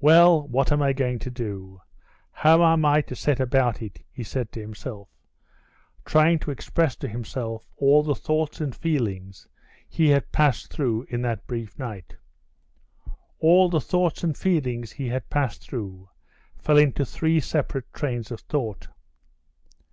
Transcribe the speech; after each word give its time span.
"Well, 0.00 0.48
what 0.48 0.72
am 0.72 0.82
I 0.82 0.92
going 0.92 1.20
to 1.20 1.30
do? 1.30 1.80
How 2.32 2.60
am 2.72 2.84
I 2.84 3.02
to 3.02 3.14
set 3.14 3.38
about 3.38 3.80
it?" 3.80 4.00
he 4.10 4.24
said 4.24 4.50
to 4.50 4.60
himself, 4.60 5.06
trying 6.04 6.40
to 6.40 6.50
express 6.50 6.96
to 6.96 7.06
himself 7.06 7.70
all 7.76 8.02
the 8.02 8.16
thoughts 8.16 8.60
and 8.60 8.74
feelings 8.74 9.46
he 9.88 10.08
had 10.08 10.32
passed 10.32 10.72
through 10.72 11.06
in 11.08 11.22
that 11.22 11.46
brief 11.46 11.78
night. 11.78 12.16
All 13.38 13.68
the 13.68 13.80
thoughts 13.80 14.24
and 14.24 14.36
feelings 14.36 14.90
he 14.90 15.06
had 15.06 15.30
passed 15.30 15.62
through 15.62 16.08
fell 16.58 16.76
into 16.76 17.04
three 17.06 17.38
separate 17.38 17.92
trains 17.94 18.32
of 18.32 18.40
thought. 18.40 18.88